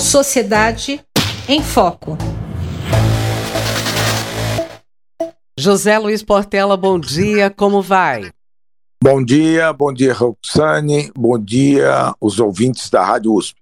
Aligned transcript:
Sociedade 0.00 1.04
em 1.46 1.62
Foco. 1.62 2.16
José 5.58 5.98
Luiz 5.98 6.22
Portela, 6.22 6.74
bom 6.74 6.98
dia, 6.98 7.50
como 7.50 7.82
vai? 7.82 8.30
Bom 9.04 9.22
dia, 9.22 9.70
bom 9.74 9.92
dia, 9.92 10.14
Roxane, 10.14 11.12
bom 11.14 11.38
dia, 11.38 12.14
os 12.18 12.40
ouvintes 12.40 12.88
da 12.88 13.04
Rádio 13.04 13.34
USP. 13.34 13.60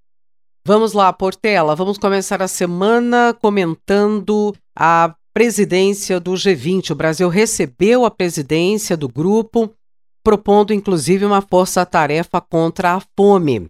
Vamos 0.64 0.93
lá, 0.93 1.12
Portela, 1.12 1.74
vamos 1.74 1.98
começar 1.98 2.41
a 2.41 2.48
semana 2.48 3.36
comentando 3.43 4.55
a 4.79 5.16
presidência 5.34 6.20
do 6.20 6.34
G20. 6.34 6.93
O 6.93 6.95
Brasil 6.95 7.29
recebeu 7.29 8.05
a 8.05 8.12
presidência 8.12 8.96
do 8.96 9.09
grupo, 9.09 9.75
propondo 10.23 10.73
inclusive 10.73 11.25
uma 11.25 11.43
força-tarefa 11.43 12.41
contra 12.41 12.95
a 12.95 13.02
fome. 13.16 13.68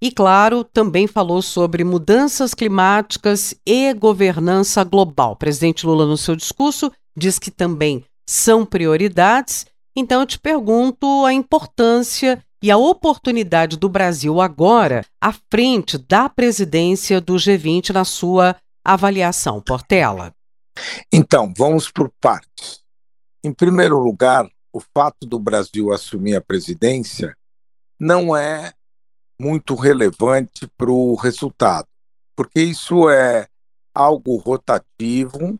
E, 0.00 0.10
claro, 0.10 0.64
também 0.64 1.06
falou 1.06 1.40
sobre 1.40 1.84
mudanças 1.84 2.52
climáticas 2.52 3.54
e 3.66 3.92
governança 3.94 4.84
global. 4.84 5.32
O 5.32 5.36
presidente 5.36 5.86
Lula, 5.86 6.04
no 6.06 6.16
seu 6.16 6.36
discurso, 6.36 6.92
diz 7.16 7.38
que 7.38 7.50
também 7.50 8.04
são 8.28 8.66
prioridades. 8.66 9.66
Então 9.96 10.20
eu 10.20 10.26
te 10.26 10.38
pergunto 10.38 11.24
a 11.24 11.32
importância 11.32 12.42
e 12.62 12.70
a 12.70 12.76
oportunidade 12.76 13.76
do 13.76 13.88
Brasil 13.88 14.40
agora 14.40 15.04
à 15.20 15.32
frente 15.50 15.98
da 15.98 16.28
presidência 16.28 17.20
do 17.20 17.34
G20 17.34 17.90
na 17.90 18.04
sua 18.04 18.56
avaliação, 18.84 19.60
Portela. 19.60 20.34
Então, 21.12 21.52
vamos 21.56 21.90
por 21.90 22.10
partes. 22.20 22.80
Em 23.44 23.52
primeiro 23.52 23.98
lugar, 23.98 24.48
o 24.72 24.80
fato 24.80 25.26
do 25.26 25.38
Brasil 25.38 25.92
assumir 25.92 26.34
a 26.34 26.40
presidência 26.40 27.36
não 28.00 28.36
é 28.36 28.72
muito 29.38 29.74
relevante 29.74 30.66
para 30.76 30.90
o 30.90 31.14
resultado, 31.14 31.88
porque 32.36 32.60
isso 32.60 33.08
é 33.08 33.48
algo 33.94 34.36
rotativo 34.36 35.58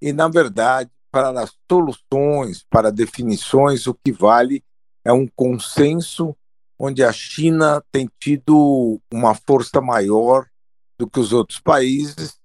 e, 0.00 0.12
na 0.12 0.28
verdade, 0.28 0.90
para 1.10 1.30
as 1.40 1.52
soluções, 1.70 2.64
para 2.68 2.92
definições, 2.92 3.86
o 3.86 3.94
que 3.94 4.12
vale 4.12 4.62
é 5.04 5.12
um 5.12 5.26
consenso 5.26 6.36
onde 6.78 7.02
a 7.02 7.12
China 7.12 7.82
tem 7.90 8.10
tido 8.20 9.00
uma 9.12 9.34
força 9.34 9.80
maior 9.80 10.46
do 10.98 11.08
que 11.08 11.18
os 11.18 11.32
outros 11.32 11.60
países, 11.60 12.38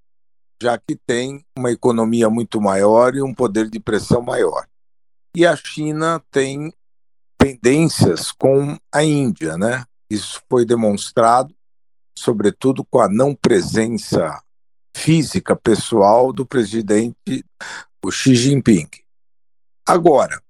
já 0.62 0.78
que 0.78 0.96
tem 0.96 1.44
uma 1.58 1.72
economia 1.72 2.30
muito 2.30 2.62
maior 2.62 3.16
e 3.16 3.22
um 3.22 3.34
poder 3.34 3.70
de 3.70 3.80
pressão 3.80 4.22
maior. 4.22 4.68
E 5.36 5.46
a 5.46 5.56
China 5.56 6.24
tem 6.32 6.74
pendências 7.38 8.32
com 8.32 8.78
a 8.94 9.04
Índia, 9.04 9.58
né? 9.58 9.84
Isso 10.12 10.42
foi 10.50 10.66
demonstrado, 10.66 11.56
sobretudo 12.20 12.84
com 12.84 13.00
a 13.00 13.08
não 13.08 13.34
presença 13.34 14.44
física 14.94 15.56
pessoal 15.56 16.34
do 16.34 16.46
presidente 16.46 17.46
Xi 18.12 18.36
Jinping. 18.36 18.90
Agora, 19.88 20.44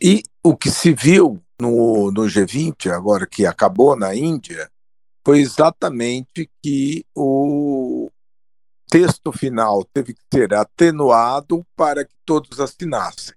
e 0.00 0.22
o 0.40 0.56
que 0.56 0.70
se 0.70 0.92
viu 0.92 1.42
no, 1.60 2.12
no 2.12 2.22
G20, 2.22 2.92
agora 2.92 3.26
que 3.26 3.44
acabou 3.44 3.96
na 3.96 4.14
Índia, 4.14 4.70
foi 5.26 5.40
exatamente 5.40 6.48
que 6.62 7.04
o 7.12 8.08
texto 8.88 9.32
final 9.32 9.84
teve 9.92 10.14
que 10.14 10.22
ser 10.32 10.54
atenuado 10.54 11.66
para 11.74 12.04
que 12.04 12.14
todos 12.24 12.60
assinassem. 12.60 13.34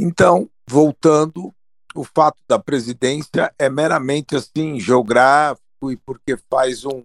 Então, 0.00 0.50
voltando, 0.68 1.54
o 1.94 2.02
fato 2.02 2.38
da 2.48 2.58
presidência 2.58 3.54
é 3.58 3.70
meramente 3.70 4.34
assim 4.34 4.80
geográfico 4.80 5.90
e 5.90 5.96
porque 5.96 6.36
faz 6.50 6.84
um 6.84 7.04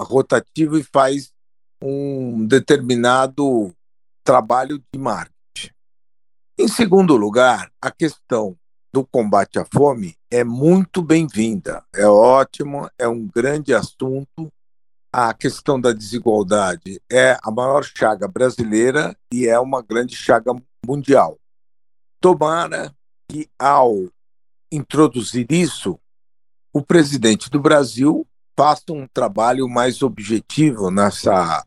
rotativo 0.00 0.78
e 0.78 0.84
faz 0.84 1.32
um 1.82 2.46
determinado 2.46 3.74
trabalho 4.24 4.78
de 4.92 4.98
marketing. 4.98 5.72
Em 6.58 6.68
segundo 6.68 7.16
lugar, 7.16 7.70
a 7.82 7.90
questão 7.90 8.56
do 8.92 9.04
combate 9.04 9.58
à 9.58 9.64
fome 9.64 10.14
é 10.30 10.44
muito 10.44 11.02
bem-vinda, 11.02 11.84
é 11.94 12.06
ótimo, 12.06 12.88
é 12.98 13.08
um 13.08 13.26
grande 13.26 13.74
assunto. 13.74 14.52
A 15.12 15.34
questão 15.34 15.80
da 15.80 15.92
desigualdade 15.92 17.00
é 17.10 17.36
a 17.42 17.50
maior 17.50 17.82
chaga 17.82 18.28
brasileira 18.28 19.16
e 19.32 19.46
é 19.46 19.58
uma 19.58 19.82
grande 19.82 20.14
chaga 20.14 20.52
mundial. 20.86 21.36
Tomara 22.20 22.94
que, 23.28 23.48
ao 23.58 24.08
introduzir 24.70 25.46
isso, 25.50 25.98
o 26.72 26.82
presidente 26.82 27.50
do 27.50 27.60
Brasil 27.60 28.26
faça 28.56 28.92
um 28.92 29.06
trabalho 29.06 29.68
mais 29.68 30.02
objetivo 30.02 30.90
nessa 30.90 31.64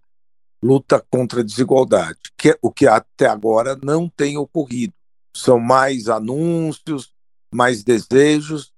luta 0.64 1.04
contra 1.10 1.42
a 1.42 1.44
desigualdade, 1.44 2.20
que 2.38 2.52
é 2.52 2.58
o 2.62 2.72
que 2.72 2.88
até 2.88 3.28
agora 3.28 3.78
não 3.84 4.08
tem 4.08 4.38
ocorrido. 4.38 4.94
São 5.36 5.60
mais 5.60 6.08
anúncios, 6.08 7.12
mais 7.54 7.84
desejos 7.84 8.72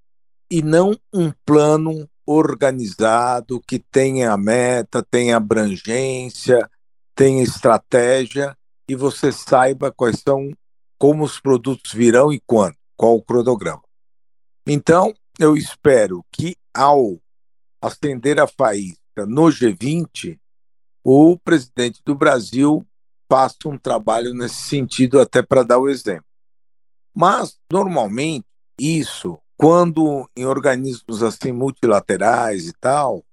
e 0.49 0.61
não 0.61 0.97
um 1.13 1.31
plano 1.45 2.09
organizado 2.25 3.61
que 3.67 3.77
tenha 3.77 4.35
meta, 4.35 5.03
tenha 5.03 5.37
abrangência, 5.37 6.69
tenha 7.13 7.43
estratégia 7.43 8.57
e 8.89 8.95
você 8.95 9.31
saiba 9.31 9.91
quais 9.91 10.21
são 10.21 10.51
como 10.97 11.23
os 11.23 11.39
produtos 11.39 11.91
virão 11.93 12.31
e 12.31 12.39
quando, 12.39 12.75
qual 12.97 13.15
o 13.15 13.21
cronograma. 13.21 13.84
Então, 14.67 15.13
eu 15.39 15.55
espero 15.55 16.25
que 16.31 16.55
ao 16.73 17.19
acender 17.81 18.39
a 18.39 18.47
faísca 18.47 19.25
no 19.27 19.43
G20, 19.43 20.39
o 21.03 21.37
presidente 21.37 22.01
do 22.03 22.15
Brasil 22.15 22.85
faça 23.31 23.57
um 23.67 23.77
trabalho 23.77 24.33
nesse 24.33 24.63
sentido, 24.67 25.19
até 25.19 25.43
para 25.43 25.63
dar 25.63 25.77
o 25.77 25.87
exemplo. 25.87 26.25
Mas, 27.15 27.59
normalmente, 27.71 28.45
isso, 28.79 29.37
quando 29.55 30.27
em 30.35 30.45
organismos 30.45 31.21
assim 31.21 31.51
multilaterais 31.51 32.67
e 32.67 32.73
tal, 32.73 33.23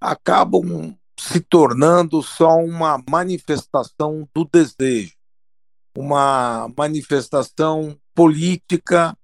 acabam 0.00 0.96
se 1.18 1.40
tornando 1.40 2.22
só 2.22 2.56
uma 2.58 3.02
manifestação 3.08 4.28
do 4.34 4.44
desejo, 4.44 5.16
uma 5.96 6.70
manifestação 6.76 7.98
política 8.14 9.16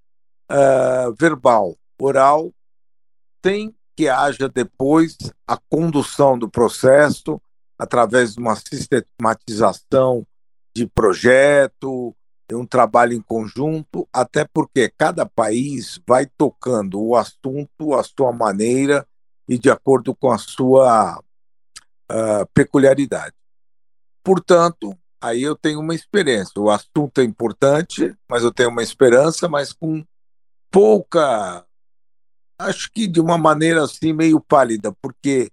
uh, 0.53 1.15
verbal, 1.19 1.77
oral, 2.01 2.53
sem 3.45 3.75
que 3.97 4.09
haja 4.09 4.49
depois 4.49 5.17
a 5.47 5.57
condução 5.69 6.39
do 6.39 6.49
processo, 6.49 7.41
através 7.79 8.35
de 8.35 8.41
uma 8.41 8.57
sistematização 8.57 10.27
de 10.75 10.87
projeto, 10.87 12.15
de 12.49 12.55
um 12.55 12.67
trabalho 12.67 13.13
em 13.13 13.21
conjunto, 13.21 14.09
até 14.13 14.45
porque 14.45 14.93
cada 14.97 15.27
país 15.27 16.01
vai 16.07 16.27
tocando 16.27 17.01
o 17.01 17.17
assunto 17.17 17.95
à 17.95 18.03
sua 18.03 18.33
maneira 18.33 19.07
e 19.49 19.59
de 19.59 19.71
acordo 19.71 20.15
com 20.15 20.31
a 20.31 20.39
sua 20.39 21.19
uh, 21.19 22.47
peculiaridade. 22.55 23.35
Portanto, 24.25 24.97
aí 25.21 25.43
eu 25.43 25.57
tenho 25.57 25.81
uma 25.81 25.95
experiência. 25.95 26.61
O 26.61 26.71
assunto 26.71 27.21
é 27.21 27.25
importante, 27.25 28.15
mas 28.29 28.43
eu 28.43 28.53
tenho 28.53 28.71
uma 28.71 28.83
esperança, 28.83 29.49
mas 29.49 29.73
com 29.73 30.05
pouca, 30.73 31.65
acho 32.59 32.91
que 32.91 33.07
de 33.07 33.21
uma 33.21 33.37
maneira 33.37 33.85
assim 33.85 34.13
meio 34.13 34.41
pálida, 34.41 34.91
porque 35.03 35.51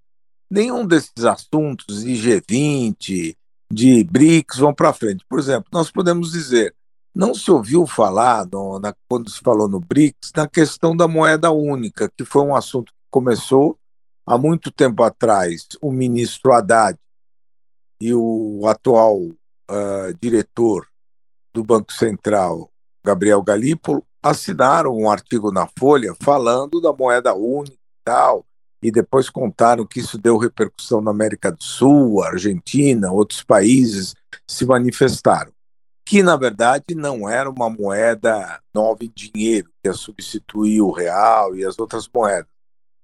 nenhum 0.50 0.88
desses 0.88 1.25
assuntos 1.25 2.03
de 2.03 2.13
G20, 2.13 3.35
de 3.72 4.03
BRICS 4.06 4.57
vão 4.57 4.74
para 4.74 4.94
frente. 4.94 5.25
Por 5.30 5.38
exemplo, 5.38 5.69
nós 5.72 5.91
podemos 5.91 6.31
dizer, 6.31 6.74
não 7.13 7.35
se 7.35 7.52
ouviu 7.52 7.85
falar, 7.85 8.47
no, 8.52 8.80
na, 8.80 8.96
quando 9.09 9.30
se 9.30 9.40
falou 9.41 9.68
no 9.68 9.80
BRICS, 9.80 10.31
na 10.35 10.47
questão 10.47 10.96
da 10.96 11.07
moeda 11.07 11.51
única, 11.51 12.09
que 12.18 12.24
foi 12.24 12.41
um 12.41 12.56
assunto 12.56 12.91
que 12.94 13.00
começou 13.12 13.78
há 14.25 14.38
muito 14.38 14.71
tempo 14.71 15.04
atrás. 15.04 15.68
O 15.81 15.92
ministro 15.92 16.54
Haddad 16.54 16.98
e 18.01 18.13
o 18.13 18.66
atual 18.68 19.18
uh, 19.19 20.13
diretor 20.21 20.88
do 21.54 21.63
Banco 21.63 21.92
Central, 21.92 22.71
Gabriel 23.04 23.42
Galípolo, 23.42 24.04
assinaram 24.21 24.95
um 24.95 25.10
artigo 25.10 25.51
na 25.51 25.68
Folha 25.77 26.13
falando 26.21 26.81
da 26.81 26.92
moeda 26.92 27.33
única 27.33 27.74
e 27.74 28.04
tal, 28.04 28.45
e 28.81 28.92
depois 28.92 29.30
contaram 29.30 29.86
que 29.86 30.00
isso 30.00 30.18
deu 30.18 30.38
repercussão 30.38 31.01
na 31.01 31.12
América 31.12 31.51
do 31.51 31.63
Sul, 31.63 32.24
Argentina, 32.24 33.12
outros 33.12 33.44
países 33.44 34.16
se 34.48 34.66
manifestaram. 34.66 35.51
Que, 36.06 36.24
na 36.24 36.36
verdade, 36.36 36.95
não 36.95 37.30
era 37.30 37.50
uma 37.50 37.69
moeda 37.69 38.60
nova 38.74 39.04
em 39.04 39.12
dinheiro, 39.13 39.69
que 39.81 39.89
ia 39.89 39.94
substituir 39.94 40.81
o 40.81 40.92
real 40.92 41.56
e 41.56 41.63
as 41.63 41.77
outras 41.77 42.10
moedas, 42.13 42.50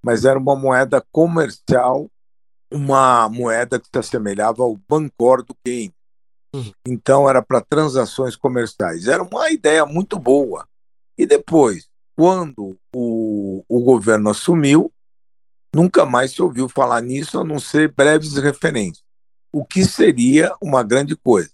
mas 0.02 0.24
era 0.24 0.38
uma 0.38 0.56
moeda 0.56 1.04
comercial, 1.12 2.10
uma 2.72 3.28
moeda 3.28 3.78
que 3.78 3.86
se 3.86 3.98
assemelhava 3.98 4.62
ao 4.62 4.76
Bancor 4.88 5.44
do 5.44 5.54
Keynes. 5.64 5.94
Uhum. 6.54 6.72
Então, 6.88 7.28
era 7.28 7.42
para 7.42 7.60
transações 7.60 8.34
comerciais. 8.34 9.06
Era 9.06 9.22
uma 9.22 9.50
ideia 9.50 9.84
muito 9.84 10.18
boa. 10.18 10.66
E 11.16 11.26
depois, 11.26 11.88
quando 12.16 12.78
o, 12.94 13.64
o 13.68 13.80
governo 13.80 14.30
assumiu, 14.30 14.92
Nunca 15.76 16.06
mais 16.06 16.32
se 16.32 16.40
ouviu 16.40 16.70
falar 16.70 17.02
nisso, 17.02 17.38
a 17.38 17.44
não 17.44 17.60
ser 17.60 17.92
breves 17.92 18.34
referências, 18.38 19.04
o 19.52 19.62
que 19.62 19.84
seria 19.84 20.56
uma 20.58 20.82
grande 20.82 21.14
coisa. 21.14 21.50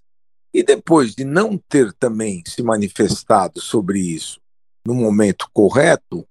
E 0.54 0.62
depois 0.62 1.12
de 1.12 1.24
não 1.24 1.58
ter 1.58 1.92
também 1.94 2.40
se 2.46 2.62
manifestado 2.62 3.60
sobre 3.60 3.98
isso 3.98 4.40
no 4.86 4.94
momento 4.94 5.50
correto, 5.52 6.24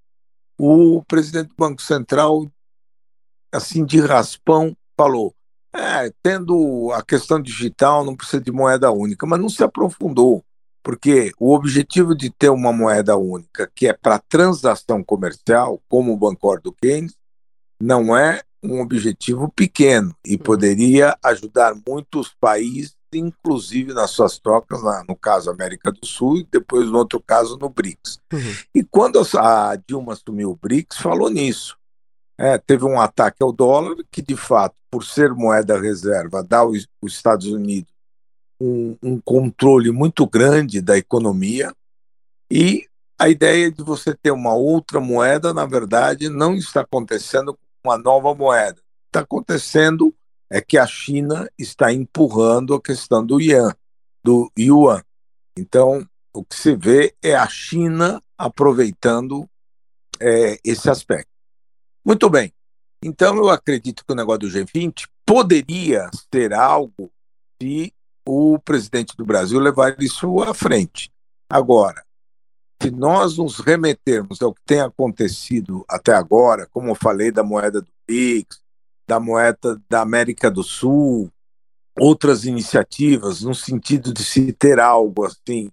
o 0.57 1.04
presidente 1.04 1.50
do 1.50 1.56
Banco 1.57 1.81
Central, 1.81 2.50
assim 3.51 3.83
de 3.83 4.00
raspão, 4.00 4.74
falou: 4.95 5.36
é, 5.75 6.13
tendo 6.24 6.94
a 6.94 7.04
questão 7.04 7.42
digital, 7.42 8.06
não 8.06 8.16
precisa 8.16 8.42
de 8.42 8.54
moeda 8.54 8.89
única, 8.89 9.28
mas 9.28 9.42
não 9.42 9.50
se 9.50 9.66
aprofundou, 9.66 10.45
porque 10.83 11.31
o 11.39 11.54
objetivo 11.54 12.16
de 12.16 12.30
ter 12.30 12.50
uma 12.50 12.74
moeda 12.74 13.16
única, 13.18 13.69
que 13.74 13.88
é 13.88 13.94
para 13.94 14.19
transação 14.19 15.04
comercial, 15.04 15.81
como 15.88 16.13
o 16.13 16.18
Bancor 16.18 16.62
do 16.62 16.72
Keynes, 16.72 17.16
não 17.81 18.16
é 18.16 18.42
um 18.63 18.81
objetivo 18.81 19.51
pequeno 19.51 20.16
e 20.25 20.38
poderia 20.38 21.18
ajudar 21.24 21.74
muitos 21.86 22.33
países 22.39 22.95
inclusive 23.13 23.94
nas 23.94 24.12
suas 24.12 24.39
trocas, 24.39 24.81
na, 24.83 25.04
no 25.07 25.16
caso 25.16 25.50
América 25.50 25.92
do 25.92 26.06
Sul, 26.06 26.38
e 26.38 26.48
depois 26.50 26.89
no 26.89 26.98
outro 26.98 27.22
caso 27.22 27.57
no 27.57 27.69
BRICS. 27.69 28.19
Uhum. 28.31 28.56
E 28.74 28.83
quando 28.83 29.22
a 29.38 29.75
Dilma 29.75 30.13
assumiu 30.13 30.51
o 30.51 30.56
BRICS, 30.56 30.98
falou 30.98 31.30
nisso. 31.30 31.78
É, 32.38 32.57
teve 32.57 32.86
um 32.86 33.00
ataque 33.00 33.44
ao 33.44 33.51
dólar, 33.51 33.98
que 34.10 34.22
de 34.22 34.36
fato, 34.36 34.75
por 34.89 35.04
ser 35.06 35.33
moeda 35.33 35.80
reserva, 35.80 36.44
dá 36.44 36.60
aos 36.60 36.88
Estados 37.04 37.48
Unidos 37.48 37.91
um, 38.62 38.98
um 39.02 39.19
controle 39.19 39.92
muito 39.92 40.28
grande 40.28 40.81
da 40.81 40.98
economia, 40.98 41.74
e 42.52 42.86
a 43.19 43.30
ideia 43.30 43.72
de 43.72 43.84
você 43.84 44.13
ter 44.16 44.31
uma 44.31 44.54
outra 44.54 45.00
moeda, 45.00 45.54
na 45.54 45.66
verdade, 45.66 46.30
não 46.30 46.54
está 46.56 46.81
acontecendo 46.81 47.54
com 47.54 47.90
uma 47.90 47.98
nova 47.98 48.36
moeda. 48.36 48.81
Está 49.08 49.22
acontecendo 49.22 50.13
é 50.52 50.60
que 50.60 50.78
a 50.78 50.86
China 50.86 51.50
está 51.58 51.94
empurrando 51.94 52.74
a 52.74 52.81
questão 52.81 53.25
do 53.25 53.40
yuan, 53.40 53.74
do 54.24 54.52
yuan. 54.60 55.02
Então, 55.57 56.06
o 56.34 56.44
que 56.44 56.56
se 56.56 56.75
vê 56.75 57.16
é 57.24 57.36
a 57.36 57.48
China 57.48 58.22
aproveitando 58.38 59.50
é, 60.19 60.60
esse 60.64 60.90
aspecto. 60.90 61.31
Muito 62.06 62.30
bem. 62.30 62.54
Então, 63.04 63.38
eu 63.38 63.50
acredito 63.50 64.04
que 64.06 64.12
o 64.12 64.16
negócio 64.16 64.40
do 64.42 64.48
G20 64.48 65.07
poderia 65.25 66.10
ser 66.34 66.54
algo 66.54 67.10
se 67.62 67.94
o 68.27 68.59
presidente 68.59 69.15
do 69.15 69.25
Brasil 69.25 69.59
levar 69.59 70.00
isso 70.00 70.41
à 70.41 70.53
frente. 70.53 71.12
Agora, 71.50 72.03
se 72.81 72.89
nós 72.89 73.38
nos 73.38 73.59
remetermos 73.59 74.41
ao 74.41 74.53
que 74.53 74.62
tem 74.65 74.81
acontecido 74.81 75.85
até 75.88 76.13
agora, 76.13 76.68
como 76.71 76.89
eu 76.89 76.95
falei 76.95 77.31
da 77.31 77.44
moeda 77.44 77.81
do 77.81 77.91
PIX, 78.07 78.59
da 79.07 79.19
moeda 79.19 79.79
da 79.89 80.01
América 80.01 80.50
do 80.50 80.63
Sul, 80.63 81.31
outras 82.00 82.45
iniciativas 82.45 83.41
no 83.41 83.53
sentido 83.53 84.13
de 84.13 84.23
se 84.23 84.53
ter 84.53 84.79
algo 84.79 85.25
assim 85.25 85.69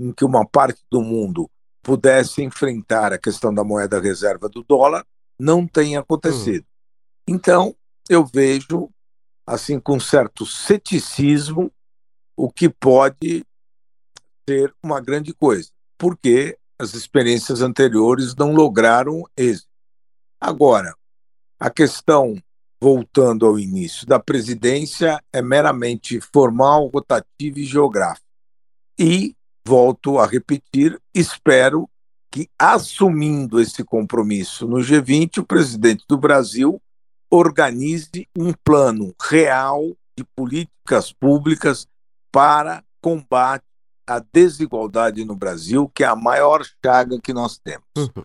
em 0.00 0.12
que 0.12 0.24
uma 0.24 0.46
parte 0.46 0.82
do 0.90 1.02
mundo 1.02 1.50
pudesse 1.82 2.42
enfrentar 2.42 3.12
a 3.12 3.18
questão 3.18 3.52
da 3.52 3.64
moeda 3.64 4.00
reserva 4.00 4.48
do 4.48 4.62
dólar, 4.62 5.04
não 5.38 5.66
tem 5.66 5.96
acontecido. 5.96 6.64
Hum. 6.64 7.34
Então, 7.34 7.76
eu 8.08 8.24
vejo 8.24 8.90
assim 9.46 9.78
com 9.78 10.00
certo 10.00 10.44
ceticismo 10.44 11.70
o 12.36 12.50
que 12.50 12.68
pode 12.68 13.44
ser 14.48 14.74
uma 14.82 15.00
grande 15.00 15.32
coisa, 15.32 15.70
porque 15.98 16.56
as 16.78 16.94
experiências 16.94 17.62
anteriores 17.62 18.34
não 18.34 18.52
lograram 18.52 19.24
êxito. 19.36 19.68
Agora, 20.40 20.94
a 21.58 21.70
questão 21.70 22.36
voltando 22.80 23.46
ao 23.46 23.58
início, 23.58 24.06
da 24.06 24.18
presidência 24.18 25.20
é 25.32 25.40
meramente 25.40 26.20
formal, 26.20 26.86
rotativa 26.88 27.58
e 27.58 27.64
geográfica. 27.64 28.26
E, 28.98 29.34
volto 29.66 30.18
a 30.18 30.26
repetir, 30.26 31.00
espero 31.14 31.88
que, 32.30 32.48
assumindo 32.58 33.60
esse 33.60 33.82
compromisso 33.82 34.68
no 34.68 34.76
G20, 34.76 35.38
o 35.38 35.46
presidente 35.46 36.04
do 36.06 36.18
Brasil 36.18 36.80
organize 37.30 38.28
um 38.38 38.52
plano 38.52 39.14
real 39.20 39.82
de 40.16 40.24
políticas 40.36 41.12
públicas 41.12 41.86
para 42.36 42.84
combate 43.00 43.64
à 44.06 44.18
desigualdade 44.18 45.24
no 45.24 45.34
Brasil, 45.34 45.90
que 45.94 46.04
é 46.04 46.06
a 46.06 46.14
maior 46.14 46.62
chaga 46.84 47.18
que 47.18 47.32
nós 47.32 47.56
temos. 47.56 47.86
Uhum. 47.96 48.24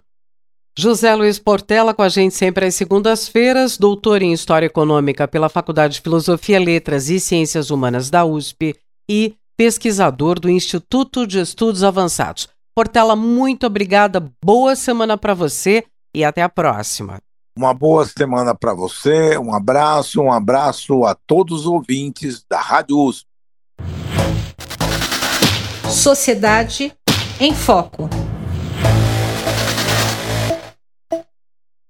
José 0.78 1.16
Luiz 1.16 1.40
Portela 1.40 1.94
com 1.94 2.02
a 2.02 2.10
gente 2.10 2.36
sempre 2.36 2.66
às 2.66 2.76
segundas-feiras, 2.76 3.78
doutor 3.78 4.22
em 4.22 4.34
História 4.34 4.66
Econômica 4.66 5.30
pela 5.30 5.48
Faculdade 5.48 5.94
de 5.94 6.02
Filosofia, 6.02 6.60
Letras 6.60 7.10
e 7.10 7.22
Ciências 7.22 7.70
Humanas 7.70 8.10
da 8.10 8.26
USP 8.26 8.76
e 9.10 9.38
pesquisador 9.56 10.38
do 10.42 10.50
Instituto 10.50 11.26
de 11.26 11.40
Estudos 11.40 11.82
Avançados. 11.82 12.50
Portela, 12.76 13.16
muito 13.16 13.66
obrigada, 13.66 14.30
boa 14.44 14.76
semana 14.76 15.18
para 15.18 15.34
você 15.34 15.86
e 16.14 16.26
até 16.26 16.42
a 16.42 16.50
próxima. 16.50 17.20
Uma 17.58 17.74
boa 17.74 18.06
semana 18.06 18.54
para 18.54 18.74
você, 18.74 19.38
um 19.38 19.56
abraço, 19.56 20.22
um 20.22 20.32
abraço 20.34 21.06
a 21.06 21.16
todos 21.16 21.62
os 21.62 21.66
ouvintes 21.66 22.44
da 22.50 22.60
Rádio 22.60 22.98
USP. 22.98 23.31
Sociedade 25.92 26.94
em 27.38 27.54
Foco. 27.54 28.10